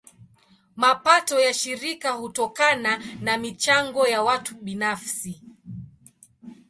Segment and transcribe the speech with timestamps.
[0.75, 5.41] Mapato ya shirika hutokana na michango ya watu binafsi.